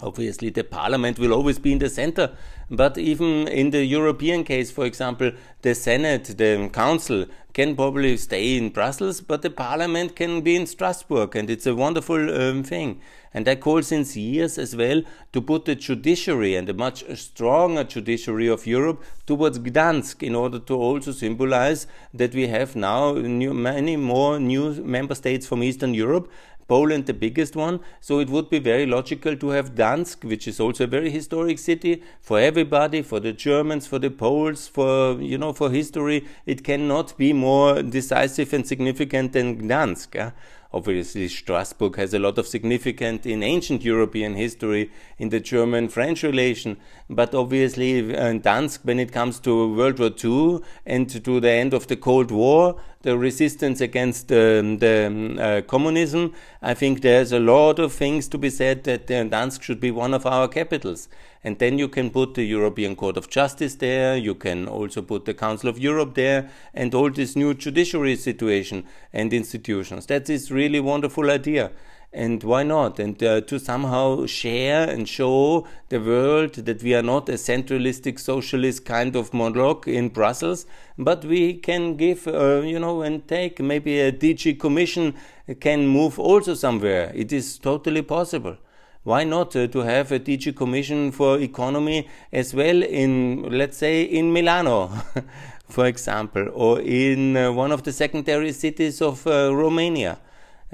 Obviously, 0.00 0.50
the 0.50 0.64
parliament 0.64 1.18
will 1.18 1.32
always 1.32 1.58
be 1.58 1.72
in 1.72 1.78
the 1.78 1.88
center, 1.88 2.34
but 2.70 2.98
even 2.98 3.46
in 3.46 3.70
the 3.70 3.84
European 3.84 4.42
case, 4.42 4.70
for 4.70 4.84
example, 4.84 5.30
the 5.60 5.74
Senate, 5.74 6.24
the 6.38 6.68
Council 6.72 7.26
can 7.52 7.76
probably 7.76 8.16
stay 8.16 8.56
in 8.56 8.70
Brussels, 8.70 9.20
but 9.20 9.42
the 9.42 9.50
parliament 9.50 10.16
can 10.16 10.40
be 10.40 10.56
in 10.56 10.66
Strasbourg, 10.66 11.36
and 11.36 11.50
it's 11.50 11.66
a 11.66 11.74
wonderful 11.74 12.34
um, 12.34 12.62
thing. 12.62 13.00
And 13.34 13.48
I 13.48 13.56
call 13.56 13.82
since 13.82 14.16
years 14.16 14.58
as 14.58 14.76
well 14.76 15.02
to 15.32 15.40
put 15.40 15.64
the 15.64 15.74
judiciary 15.74 16.54
and 16.54 16.68
a 16.68 16.74
much 16.74 17.04
stronger 17.16 17.84
judiciary 17.84 18.48
of 18.48 18.66
Europe 18.66 19.02
towards 19.26 19.58
Gdansk 19.58 20.22
in 20.22 20.34
order 20.34 20.58
to 20.58 20.74
also 20.74 21.12
symbolize 21.12 21.86
that 22.12 22.34
we 22.34 22.48
have 22.48 22.76
now 22.76 23.12
new, 23.12 23.54
many 23.54 23.96
more 23.96 24.38
new 24.38 24.74
member 24.82 25.14
states 25.14 25.46
from 25.46 25.62
Eastern 25.62 25.94
Europe 25.94 26.30
Poland 26.68 27.06
the 27.06 27.14
biggest 27.14 27.56
one, 27.56 27.80
so 28.00 28.18
it 28.18 28.28
would 28.28 28.48
be 28.50 28.58
very 28.58 28.86
logical 28.86 29.36
to 29.36 29.48
have 29.50 29.74
Dansk, 29.74 30.24
which 30.24 30.48
is 30.48 30.60
also 30.60 30.84
a 30.84 30.86
very 30.86 31.10
historic 31.10 31.58
city 31.58 32.02
for 32.20 32.38
everybody, 32.38 33.02
for 33.02 33.20
the 33.20 33.32
Germans, 33.32 33.86
for 33.86 33.98
the 33.98 34.10
Poles, 34.10 34.68
for 34.68 35.20
you 35.20 35.38
know, 35.38 35.52
for 35.52 35.70
history. 35.70 36.26
It 36.46 36.64
cannot 36.64 37.16
be 37.16 37.32
more 37.32 37.82
decisive 37.82 38.52
and 38.52 38.66
significant 38.66 39.32
than 39.32 39.62
Gdansk. 39.62 40.32
Obviously, 40.74 41.28
Strasbourg 41.28 41.96
has 41.96 42.14
a 42.14 42.18
lot 42.18 42.38
of 42.38 42.46
significance 42.46 43.26
in 43.26 43.42
ancient 43.42 43.82
European 43.82 44.34
history, 44.34 44.90
in 45.18 45.28
the 45.28 45.38
German 45.38 45.88
French 45.88 46.22
relation. 46.22 46.78
But 47.10 47.34
obviously, 47.34 48.16
uh, 48.16 48.32
Dansk, 48.38 48.84
when 48.84 48.98
it 48.98 49.12
comes 49.12 49.38
to 49.40 49.74
World 49.74 49.98
War 49.98 50.10
II 50.24 50.60
and 50.86 51.10
to 51.10 51.40
the 51.40 51.50
end 51.50 51.74
of 51.74 51.88
the 51.88 51.96
Cold 51.96 52.30
War, 52.30 52.80
the 53.02 53.18
resistance 53.18 53.80
against 53.80 54.32
um, 54.32 54.78
the 54.78 55.06
um, 55.08 55.38
uh, 55.38 55.60
communism, 55.66 56.32
I 56.62 56.72
think 56.74 57.02
there's 57.02 57.32
a 57.32 57.40
lot 57.40 57.78
of 57.78 57.92
things 57.92 58.28
to 58.28 58.38
be 58.38 58.48
said 58.48 58.84
that 58.84 59.10
uh, 59.10 59.24
Dansk 59.24 59.62
should 59.62 59.80
be 59.80 59.90
one 59.90 60.14
of 60.14 60.24
our 60.24 60.48
capitals. 60.48 61.08
And 61.44 61.58
then 61.58 61.78
you 61.78 61.88
can 61.88 62.10
put 62.10 62.34
the 62.34 62.44
European 62.44 62.94
Court 62.94 63.16
of 63.16 63.28
Justice 63.28 63.74
there, 63.76 64.16
you 64.16 64.34
can 64.34 64.68
also 64.68 65.02
put 65.02 65.24
the 65.24 65.34
Council 65.34 65.68
of 65.68 65.78
Europe 65.78 66.14
there, 66.14 66.50
and 66.72 66.94
all 66.94 67.10
this 67.10 67.34
new 67.34 67.52
judiciary 67.54 68.16
situation 68.16 68.84
and 69.12 69.32
institutions. 69.32 70.06
That 70.06 70.30
is 70.30 70.52
really 70.52 70.78
wonderful 70.78 71.30
idea 71.30 71.72
and 72.12 72.42
why 72.44 72.62
not? 72.62 72.98
And 72.98 73.22
uh, 73.22 73.40
to 73.42 73.58
somehow 73.58 74.26
share 74.26 74.88
and 74.88 75.08
show 75.08 75.66
the 75.88 75.98
world 75.98 76.54
that 76.54 76.82
we 76.82 76.94
are 76.94 77.02
not 77.02 77.28
a 77.28 77.38
centralistic 77.38 78.18
socialist 78.18 78.84
kind 78.84 79.16
of 79.16 79.32
monologue 79.32 79.88
in 79.88 80.10
Brussels, 80.10 80.66
but 80.98 81.24
we 81.24 81.54
can 81.54 81.96
give, 81.96 82.26
uh, 82.28 82.60
you 82.60 82.78
know, 82.78 83.00
and 83.00 83.26
take 83.26 83.60
maybe 83.60 83.98
a 84.00 84.12
DG 84.12 84.60
commission 84.60 85.14
can 85.60 85.86
move 85.86 86.18
also 86.18 86.54
somewhere. 86.54 87.10
It 87.14 87.32
is 87.32 87.58
totally 87.58 88.02
possible 88.02 88.58
why 89.04 89.24
not 89.24 89.56
uh, 89.56 89.66
to 89.66 89.80
have 89.80 90.12
a 90.12 90.20
DG 90.20 90.54
Commission 90.56 91.10
for 91.10 91.38
Economy 91.38 92.08
as 92.32 92.54
well 92.54 92.82
in, 92.82 93.42
let's 93.50 93.76
say, 93.76 94.02
in 94.02 94.32
Milano, 94.32 94.90
for 95.68 95.86
example, 95.86 96.48
or 96.52 96.80
in 96.80 97.36
uh, 97.36 97.50
one 97.50 97.72
of 97.72 97.82
the 97.82 97.92
secondary 97.92 98.52
cities 98.52 99.02
of 99.02 99.26
uh, 99.26 99.54
Romania? 99.54 100.18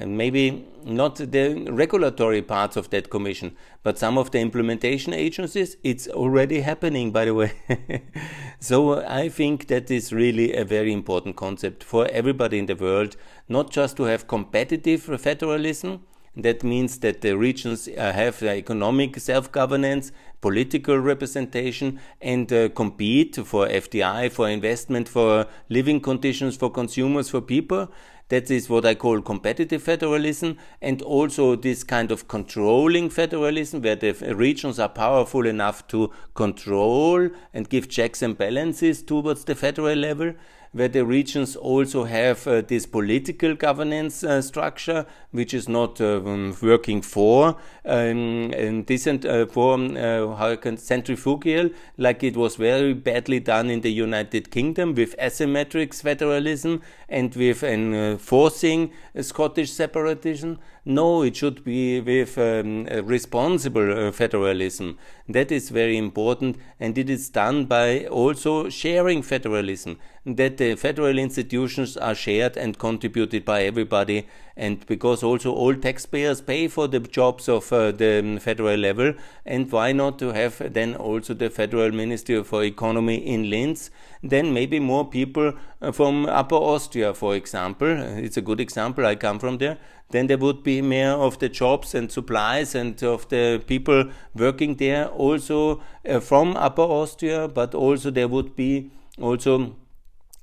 And 0.00 0.16
maybe 0.16 0.64
not 0.85 1.16
the 1.16 1.66
regulatory 1.70 2.40
parts 2.40 2.76
of 2.76 2.88
that 2.90 3.11
commission, 3.11 3.56
but 3.82 3.99
some 3.99 4.16
of 4.16 4.30
the 4.30 4.38
implementation 4.38 5.12
agencies, 5.12 5.76
it's 5.82 6.06
already 6.06 6.61
happening, 6.61 7.11
by 7.11 7.25
the 7.25 7.35
way. 7.35 7.52
so 8.61 9.04
I 9.04 9.28
think 9.28 9.66
that 9.68 9.90
is 9.90 10.12
really 10.12 10.54
a 10.54 10.64
very 10.64 10.92
important 10.92 11.35
concept 11.35 11.82
for 11.82 12.06
everybody 12.12 12.61
in 12.61 12.66
the 12.66 12.76
world, 12.76 13.16
not 13.49 13.73
just 13.73 13.97
to 13.97 14.04
have 14.04 14.28
competitive 14.28 15.02
federalism, 15.20 16.04
that 16.45 16.62
means 16.62 16.99
that 17.00 17.21
the 17.21 17.37
regions 17.37 17.88
uh, 17.88 18.12
have 18.12 18.42
economic 18.42 19.18
self 19.18 19.50
governance, 19.50 20.12
political 20.40 20.99
representation, 20.99 22.00
and 22.21 22.52
uh, 22.52 22.68
compete 22.71 23.37
for 23.37 23.66
FDI, 23.66 24.30
for 24.30 24.49
investment, 24.49 25.09
for 25.09 25.47
living 25.68 26.00
conditions 26.00 26.57
for 26.57 26.71
consumers, 26.71 27.28
for 27.30 27.40
people. 27.40 27.90
That 28.28 28.50
is 28.50 28.68
what 28.68 28.85
I 28.85 28.95
call 28.95 29.23
competitive 29.23 29.83
federalism, 29.83 30.59
and 30.83 31.00
also 31.00 31.57
this 31.57 31.83
kind 31.83 32.12
of 32.12 32.28
controlling 32.28 33.09
federalism, 33.09 33.80
where 33.80 33.97
the 33.97 34.12
regions 34.35 34.78
are 34.78 34.90
powerful 34.90 35.47
enough 35.47 35.88
to 35.88 36.12
control 36.35 37.30
and 37.54 37.68
give 37.68 37.88
checks 37.88 38.21
and 38.21 38.37
balances 38.37 39.02
towards 39.02 39.45
the 39.45 39.54
federal 39.54 39.97
level 39.97 40.35
where 40.73 40.89
the 40.89 41.05
regions 41.05 41.57
also 41.57 42.05
have 42.05 42.47
uh, 42.47 42.61
this 42.63 42.87
political 42.87 43.55
governance 43.55 44.23
uh, 44.23 44.43
structure, 44.43 45.07
which 45.31 45.55
is 45.55 45.69
not 45.69 46.01
uh, 46.01 46.21
um, 46.25 46.57
working 46.63 47.03
for 47.03 47.57
um, 47.85 48.53
and 48.53 48.87
decent 48.87 49.25
uh, 49.25 49.47
for 49.47 49.75
um, 49.75 49.97
uh, 49.97 50.35
how 50.37 50.55
can 50.57 50.77
centrifugal, 50.77 51.71
like 51.97 52.23
it 52.23 52.37
was 52.37 52.57
very 52.57 52.95
badly 52.95 53.41
done 53.41 53.71
in 53.71 53.81
the 53.81 53.93
United 53.93 54.51
Kingdom 54.51 54.95
with 54.95 55.17
asymmetric 55.19 55.95
federalism 55.95 56.83
and 57.09 57.35
with 57.35 57.63
enforcing 57.63 58.93
Scottish 59.21 59.73
separatism. 59.73 60.59
No, 60.85 61.23
it 61.23 61.37
should 61.37 61.65
be 61.65 62.01
with 62.01 62.39
um, 62.39 62.85
responsible 63.05 64.11
federalism. 64.13 64.99
That 65.30 65.52
is 65.52 65.68
very 65.68 65.99
important, 65.99 66.56
and 66.80 66.97
it 66.97 67.11
is 67.11 67.28
done 67.28 67.66
by 67.66 68.06
also 68.06 68.70
sharing 68.70 69.20
federalism. 69.23 69.99
That 70.25 70.56
the 70.56 70.75
federal 70.75 71.18
institutions 71.18 71.99
are 71.99 72.14
shared 72.14 72.56
and 72.56 72.78
contributed 72.78 73.44
by 73.44 73.64
everybody, 73.64 74.26
and 74.56 74.85
because 74.87 75.23
also 75.23 75.52
all 75.52 75.75
taxpayers 75.75 76.40
pay 76.40 76.66
for 76.66 76.88
the 76.88 77.00
jobs 77.00 77.47
of 77.47 77.70
uh, 77.73 77.92
the 77.92 78.38
federal 78.40 78.78
level, 78.78 79.12
and 79.44 79.70
why 79.70 79.92
not 79.92 80.18
to 80.20 80.32
have 80.32 80.73
then 80.73 80.94
also 80.94 81.35
the 81.35 81.50
Federal 81.50 81.92
Ministry 81.92 82.42
for 82.42 82.64
Economy 82.64 83.16
in 83.16 83.50
Linz? 83.50 83.90
Then 84.23 84.54
maybe 84.54 84.80
more 84.80 85.08
people 85.08 85.52
uh, 85.82 85.92
from 85.92 86.25
Upper 86.25 86.56
Austria, 86.56 87.12
for 87.12 87.37
example. 87.37 87.88
It's 87.88 88.38
a 88.38 88.42
good 88.42 88.61
example. 88.61 89.04
I 89.06 89.14
come 89.14 89.38
from 89.38 89.58
there 89.58 89.78
then 90.11 90.27
there 90.27 90.38
would 90.38 90.62
be 90.62 90.81
more 90.81 91.19
of 91.27 91.38
the 91.38 91.49
jobs 91.49 91.95
and 91.95 92.11
supplies 92.11 92.75
and 92.75 93.03
of 93.03 93.29
the 93.29 93.62
people 93.67 94.11
working 94.35 94.77
there 94.77 95.07
also 95.09 95.83
uh, 96.09 96.21
from 96.21 96.57
Upper 96.57 96.83
Austria, 96.83 97.49
but 97.49 97.75
also 97.75 98.11
there 98.11 98.29
would 98.29 98.57
be 98.57 98.91
also 99.21 99.77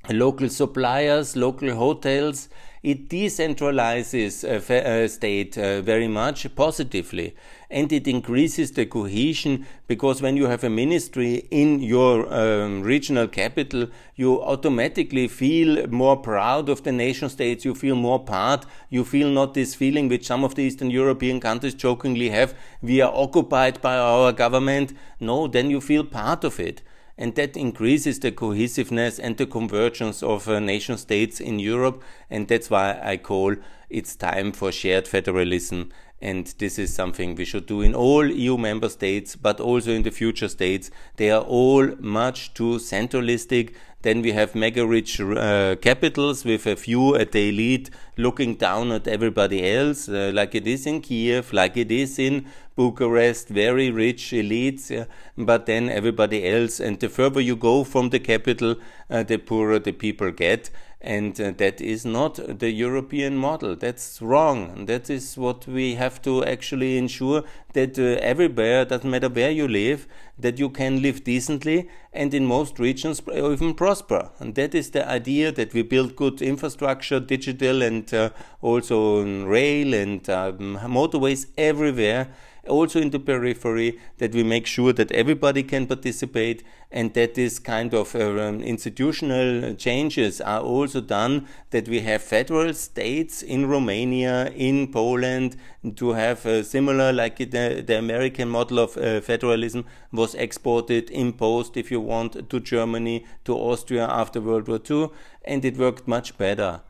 local 0.10 0.50
suppliers, 0.50 1.36
local 1.36 1.74
hotels, 1.74 2.50
it 2.86 3.10
decentralizes 3.10 4.44
a 4.44 4.58
uh, 4.58 5.08
state 5.08 5.58
uh, 5.58 5.82
very 5.82 6.08
much 6.08 6.54
positively 6.56 7.36
and 7.72 7.92
it 7.92 8.08
increases 8.08 8.74
the 8.74 8.86
cohesion 8.86 9.66
because 9.88 10.22
when 10.22 10.38
you 10.38 10.46
have 10.46 10.64
a 10.64 10.70
ministry 10.70 11.48
in 11.50 11.80
your 11.80 12.32
um, 12.32 12.84
regional 12.84 13.28
capital 13.28 13.88
you 14.16 14.40
automatically 14.40 15.28
feel 15.28 15.88
more 15.88 16.16
proud 16.16 16.70
of 16.70 16.84
the 16.84 16.92
nation 16.92 17.28
states 17.28 17.66
you 17.66 17.74
feel 17.74 17.96
more 17.96 18.24
part 18.24 18.68
you 18.92 19.04
feel 19.04 19.30
not 19.30 19.56
this 19.56 19.74
feeling 19.74 20.08
which 20.08 20.28
some 20.28 20.44
of 20.44 20.54
the 20.54 20.62
eastern 20.62 20.92
european 20.92 21.40
countries 21.40 21.74
jokingly 21.74 22.30
have 22.30 22.54
we 22.84 23.02
are 23.02 23.12
occupied 23.16 23.82
by 23.82 23.98
our 23.98 24.32
government. 24.32 24.94
No 25.20 25.48
then 25.48 25.72
you 25.72 25.82
feel 25.82 26.04
part 26.04 26.44
of 26.44 26.60
it 26.60 26.84
and 27.18 27.36
that 27.36 27.56
increases 27.56 28.20
the 28.20 28.32
cohesiveness 28.32 29.20
and 29.20 29.38
the 29.38 29.46
convergence 29.46 30.22
of 30.22 30.48
uh, 30.48 30.60
nation 30.60 30.98
states 30.98 31.40
in 31.40 31.60
Europe. 31.60 32.04
And 32.30 32.48
that's 32.48 32.70
why 32.70 33.00
I 33.02 33.18
call 33.18 33.56
it's 33.90 34.16
time 34.16 34.52
for 34.52 34.72
shared 34.72 35.08
federalism. 35.08 35.92
And 36.26 36.48
this 36.58 36.80
is 36.80 36.92
something 36.92 37.36
we 37.36 37.46
should 37.46 37.68
do 37.68 37.82
in 37.82 37.94
all 37.94 38.26
EU 38.26 38.58
member 38.58 38.90
states, 38.90 39.36
but 39.36 39.60
also 39.60 39.92
in 39.92 40.02
the 40.02 40.10
future 40.10 40.48
states. 40.48 40.90
They 41.18 41.30
are 41.30 41.44
all 41.44 41.86
much 42.00 42.56
too 42.56 42.80
centralistic. 42.80 43.76
Then 44.02 44.24
we 44.24 44.32
have 44.32 44.56
mega 44.56 44.88
rich 44.88 45.22
uh, 45.22 45.76
capitals 45.82 46.44
with 46.44 46.66
a 46.66 46.76
few 46.76 47.16
at 47.16 47.32
the 47.32 47.50
elite 47.50 47.92
looking 48.18 48.56
down 48.56 48.92
at 48.92 49.08
everybody 49.08 49.72
else, 49.72 50.10
uh, 50.10 50.32
like 50.34 50.56
it 50.56 50.66
is 50.66 50.88
in 50.88 51.02
Kiev, 51.02 51.54
like 51.54 51.78
it 51.78 51.92
is 51.92 52.18
in 52.18 52.46
Bucharest, 52.76 53.50
very 53.50 53.92
rich 53.92 54.32
elites, 54.32 54.90
yeah, 54.90 55.06
but 55.38 55.66
then 55.68 55.90
everybody 55.90 56.48
else. 56.48 56.80
And 56.80 57.00
the 57.00 57.10
further 57.10 57.42
you 57.42 57.56
go 57.56 57.84
from 57.84 58.10
the 58.10 58.20
capital, 58.20 58.76
uh, 59.10 59.24
the 59.24 59.38
poorer 59.38 59.80
the 59.80 59.92
people 59.92 60.32
get. 60.32 60.72
And 61.06 61.40
uh, 61.40 61.52
that 61.58 61.82
is 61.82 62.04
not 62.04 62.40
the 62.60 62.72
European 62.72 63.38
model. 63.38 63.76
That's 63.76 64.20
wrong. 64.24 64.86
That 64.88 65.08
is 65.08 65.38
what 65.38 65.68
we 65.68 65.94
have 65.96 66.20
to 66.24 66.44
actually 66.44 66.98
ensure 66.98 67.44
that 67.74 68.00
uh, 68.00 68.18
everywhere, 68.22 68.86
doesn't 68.86 69.12
matter 69.12 69.30
where 69.30 69.52
you 69.52 69.68
live, 69.68 70.08
that 70.40 70.58
you 70.58 70.68
can 70.68 71.04
live 71.04 71.24
decently 71.24 71.88
and 72.12 72.34
in 72.34 72.48
most 72.48 72.80
regions 72.80 73.22
even 73.32 73.76
prosper. 73.76 74.32
And 74.40 74.56
that 74.56 74.74
is 74.74 74.90
the 74.92 75.08
idea 75.08 75.52
that 75.52 75.76
we 75.76 75.84
build 75.84 76.16
good 76.16 76.42
infrastructure, 76.42 77.20
digital 77.20 77.84
and 77.84 78.12
uh, 78.12 78.32
also 78.64 79.24
rail 79.46 79.94
and 79.94 80.28
um, 80.28 80.80
motorways 80.82 81.46
everywhere 81.56 82.30
also 82.68 83.00
in 83.00 83.10
the 83.10 83.20
periphery, 83.20 84.00
that 84.18 84.34
we 84.34 84.44
make 84.44 84.66
sure 84.66 84.94
that 84.94 85.12
everybody 85.12 85.64
can 85.64 85.88
participate 85.88 86.64
and 86.92 87.14
that 87.14 87.36
this 87.36 87.60
kind 87.60 87.94
of 87.94 88.16
uh, 88.16 88.40
um, 88.40 88.62
institutional 88.62 89.76
changes 89.76 90.40
are 90.42 90.62
also 90.62 91.02
done, 91.02 91.48
that 91.72 91.88
we 91.88 92.00
have 92.02 92.22
federal 92.22 92.74
states 92.74 93.42
in 93.42 93.68
Romania, 93.68 94.52
in 94.56 94.92
Poland, 94.92 95.58
to 95.96 96.14
have 96.14 96.46
uh, 96.46 96.64
similar, 96.64 97.12
like 97.12 97.38
the, 97.38 97.84
the 97.86 97.98
American 97.98 98.50
model 98.50 98.80
of 98.80 98.98
uh, 98.98 99.22
federalism 99.22 99.86
was 100.12 100.36
exported, 100.36 101.10
imposed, 101.12 101.78
if 101.78 101.92
you 101.92 102.00
want, 102.00 102.50
to 102.50 102.60
Germany, 102.60 103.26
to 103.44 103.54
Austria 103.54 104.08
after 104.08 104.40
World 104.40 104.68
War 104.68 104.80
II, 104.90 105.10
and 105.44 105.66
it 105.66 105.78
worked 105.78 106.08
much 106.08 106.38
better. 106.38 106.82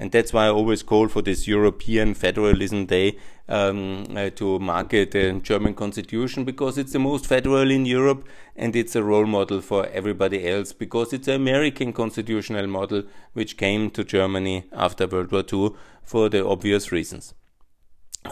And 0.00 0.10
that's 0.12 0.32
why 0.32 0.46
I 0.46 0.48
always 0.48 0.82
call 0.82 1.08
for 1.08 1.20
this 1.20 1.46
European 1.46 2.14
Federalism 2.14 2.86
Day 2.86 3.18
um, 3.50 4.06
uh, 4.16 4.30
to 4.30 4.58
market 4.58 5.10
the 5.10 5.32
German 5.42 5.74
constitution 5.74 6.44
because 6.44 6.78
it's 6.78 6.92
the 6.92 6.98
most 6.98 7.26
federal 7.26 7.70
in 7.70 7.84
Europe 7.84 8.26
and 8.56 8.74
it's 8.74 8.96
a 8.96 9.02
role 9.02 9.26
model 9.26 9.60
for 9.60 9.86
everybody 9.88 10.48
else 10.48 10.72
because 10.72 11.12
it's 11.12 11.28
an 11.28 11.34
American 11.34 11.92
constitutional 11.92 12.66
model 12.66 13.02
which 13.34 13.58
came 13.58 13.90
to 13.90 14.02
Germany 14.02 14.64
after 14.72 15.06
World 15.06 15.32
War 15.32 15.44
II 15.52 15.72
for 16.02 16.30
the 16.30 16.46
obvious 16.46 16.90
reasons. 16.90 17.34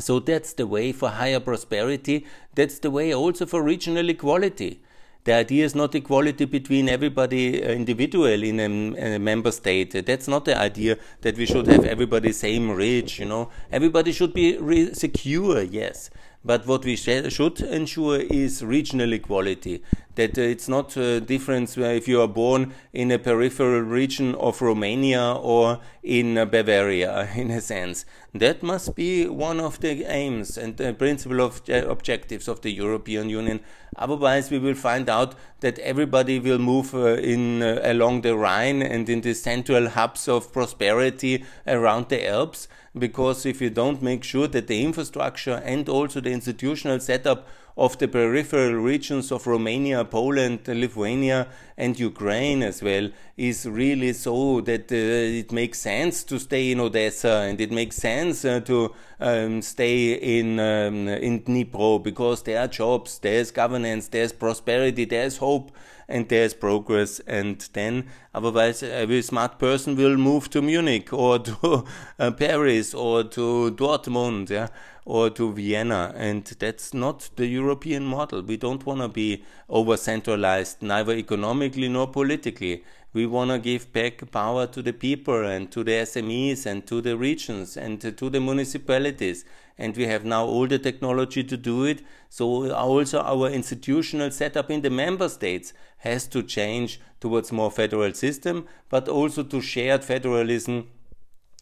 So 0.00 0.20
that's 0.20 0.54
the 0.54 0.66
way 0.66 0.92
for 0.92 1.10
higher 1.10 1.40
prosperity. 1.40 2.24
That's 2.54 2.78
the 2.78 2.90
way 2.90 3.12
also 3.14 3.44
for 3.44 3.62
regional 3.62 4.08
equality 4.08 4.80
the 5.24 5.32
idea 5.34 5.64
is 5.64 5.74
not 5.74 5.94
equality 5.94 6.44
between 6.44 6.88
everybody 6.88 7.62
uh, 7.62 7.68
individual 7.68 8.42
in 8.42 8.60
a, 8.60 9.16
a, 9.16 9.18
member 9.18 9.50
state. 9.50 10.06
That's 10.06 10.28
not 10.28 10.44
the 10.44 10.58
idea 10.58 10.96
that 11.20 11.36
we 11.36 11.46
should 11.46 11.66
have 11.66 11.84
everybody 11.84 12.32
same 12.32 12.70
rich, 12.70 13.18
you 13.18 13.26
know. 13.26 13.50
Everybody 13.70 14.12
should 14.12 14.32
be 14.32 14.94
secure, 14.94 15.62
yes. 15.62 16.10
But 16.44 16.66
what 16.66 16.84
we 16.84 16.94
sh 16.94 17.08
should 17.30 17.60
ensure 17.60 18.20
is 18.20 18.64
regional 18.64 19.12
equality. 19.12 19.82
That 20.14 20.38
uh, 20.38 20.42
it's 20.42 20.68
not 20.68 20.96
a 20.96 21.20
difference 21.20 21.76
if 21.76 22.06
you 22.06 22.20
are 22.20 22.28
born 22.28 22.74
in 22.92 23.10
a 23.10 23.18
peripheral 23.18 23.82
region 23.82 24.34
of 24.36 24.62
Romania 24.62 25.32
or 25.32 25.80
in 26.02 26.38
uh, 26.38 26.44
Bavaria, 26.44 27.28
in 27.36 27.50
a 27.50 27.60
sense. 27.60 28.04
That 28.34 28.62
must 28.62 28.94
be 28.94 29.26
one 29.26 29.58
of 29.58 29.80
the 29.80 30.04
aims 30.04 30.56
and 30.56 30.76
the 30.76 30.94
principal 30.94 31.40
of 31.40 31.64
the 31.64 31.88
objectives 31.88 32.46
of 32.46 32.60
the 32.60 32.70
European 32.70 33.28
Union. 33.28 33.60
Otherwise, 33.96 34.50
we 34.50 34.60
will 34.60 34.74
find 34.74 35.08
out 35.08 35.34
that 35.60 35.78
everybody 35.80 36.38
will 36.38 36.58
move 36.58 36.94
uh, 36.94 37.14
in 37.14 37.62
uh, 37.62 37.80
along 37.82 38.20
the 38.20 38.36
Rhine 38.36 38.80
and 38.80 39.08
in 39.08 39.22
the 39.22 39.34
central 39.34 39.88
hubs 39.88 40.28
of 40.28 40.52
prosperity 40.52 41.44
around 41.66 42.08
the 42.10 42.28
Alps 42.28 42.68
because 42.96 43.44
if 43.44 43.60
you 43.60 43.70
don't 43.70 44.02
make 44.02 44.24
sure 44.24 44.46
that 44.48 44.66
the 44.66 44.82
infrastructure 44.82 45.62
and 45.64 45.88
also 45.88 46.20
the 46.20 46.30
institutional 46.30 47.00
setup 47.00 47.46
of 47.78 47.96
the 47.98 48.08
peripheral 48.08 48.72
regions 48.72 49.30
of 49.30 49.46
Romania, 49.46 50.04
Poland, 50.04 50.66
Lithuania, 50.66 51.46
and 51.76 51.98
Ukraine 51.98 52.64
as 52.64 52.82
well 52.82 53.08
is 53.36 53.66
really 53.66 54.12
so 54.12 54.60
that 54.62 54.90
uh, 54.90 54.96
it 54.96 55.52
makes 55.52 55.78
sense 55.78 56.24
to 56.24 56.40
stay 56.40 56.72
in 56.72 56.80
Odessa 56.80 57.46
and 57.48 57.60
it 57.60 57.70
makes 57.70 57.94
sense 57.94 58.44
uh, 58.44 58.58
to 58.60 58.92
um, 59.20 59.62
stay 59.62 60.14
in 60.14 60.58
um, 60.58 61.06
in 61.06 61.40
Dnipro 61.42 62.02
because 62.02 62.42
there 62.42 62.60
are 62.60 62.66
jobs, 62.66 63.20
there's 63.20 63.52
governance, 63.52 64.08
there's 64.08 64.32
prosperity, 64.32 65.04
there's 65.04 65.36
hope 65.36 65.70
and 66.08 66.28
there's 66.28 66.54
progress. 66.54 67.20
And 67.20 67.60
then, 67.72 68.08
otherwise, 68.34 68.82
every 68.82 69.22
smart 69.22 69.58
person 69.58 69.96
will 69.96 70.16
move 70.16 70.50
to 70.50 70.62
Munich 70.62 71.12
or 71.12 71.38
to 71.48 71.84
uh, 72.18 72.30
Paris 72.32 72.94
or 72.94 73.24
to 73.24 73.70
Dortmund, 73.76 74.50
yeah, 74.50 74.68
or 75.08 75.30
to 75.30 75.52
Vienna. 75.54 76.12
And 76.14 76.44
that's 76.44 76.92
not 76.92 77.30
the 77.36 77.46
European 77.46 78.04
model. 78.04 78.42
We 78.42 78.58
don't 78.58 78.84
want 78.84 79.00
to 79.00 79.08
be 79.08 79.42
over 79.68 79.96
centralized, 79.96 80.82
neither 80.82 81.14
economically 81.14 81.88
nor 81.88 82.08
politically. 82.08 82.84
We 83.14 83.24
want 83.24 83.50
to 83.50 83.58
give 83.58 83.90
back 83.92 84.30
power 84.30 84.66
to 84.66 84.82
the 84.82 84.92
people 84.92 85.46
and 85.46 85.72
to 85.72 85.82
the 85.82 85.92
SMEs 85.92 86.66
and 86.66 86.86
to 86.88 87.00
the 87.00 87.16
regions 87.16 87.78
and 87.78 88.00
to 88.02 88.28
the 88.28 88.38
municipalities 88.38 89.46
and 89.78 89.96
we 89.96 90.06
have 90.06 90.24
now 90.24 90.44
all 90.44 90.66
the 90.66 90.78
technology 90.78 91.44
to 91.44 91.56
do 91.56 91.84
it. 91.84 92.02
So 92.28 92.70
also 92.72 93.20
our 93.20 93.48
institutional 93.48 94.30
setup 94.32 94.70
in 94.70 94.82
the 94.82 94.90
member 94.90 95.28
states 95.28 95.72
has 95.98 96.26
to 96.28 96.42
change 96.42 97.00
towards 97.20 97.52
more 97.52 97.70
federal 97.70 98.12
system, 98.12 98.66
but 98.88 99.08
also 99.08 99.42
to 99.44 99.60
shared 99.60 100.04
federalism. 100.04 100.88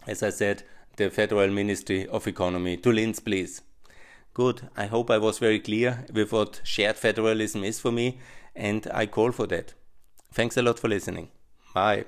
As 0.06 0.22
I 0.22 0.30
said, 0.30 0.62
the 0.96 1.10
Federal 1.10 1.50
Ministry 1.50 2.06
of 2.06 2.26
Economy. 2.26 2.76
To 2.78 2.92
Linz, 2.92 3.20
please. 3.20 3.62
Good. 4.34 4.68
I 4.76 4.86
hope 4.86 5.10
I 5.10 5.18
was 5.18 5.38
very 5.38 5.60
clear 5.60 6.04
with 6.12 6.32
what 6.32 6.60
shared 6.64 6.96
federalism 6.96 7.64
is 7.64 7.80
for 7.80 7.92
me, 7.92 8.18
and 8.54 8.86
I 8.92 9.06
call 9.06 9.32
for 9.32 9.46
that. 9.46 9.74
Thanks 10.32 10.56
a 10.56 10.62
lot 10.62 10.78
for 10.78 10.88
listening. 10.88 11.28
Bye. 11.74 12.04